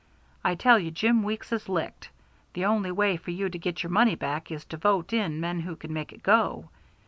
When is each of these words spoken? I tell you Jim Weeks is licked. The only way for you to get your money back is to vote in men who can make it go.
I 0.43 0.55
tell 0.55 0.79
you 0.79 0.89
Jim 0.89 1.21
Weeks 1.21 1.51
is 1.51 1.69
licked. 1.69 2.09
The 2.53 2.65
only 2.65 2.91
way 2.91 3.17
for 3.17 3.29
you 3.29 3.49
to 3.49 3.59
get 3.59 3.83
your 3.83 3.91
money 3.91 4.15
back 4.15 4.49
is 4.51 4.65
to 4.65 4.77
vote 4.77 5.13
in 5.13 5.39
men 5.39 5.59
who 5.59 5.75
can 5.75 5.93
make 5.93 6.11
it 6.11 6.23
go. 6.23 6.69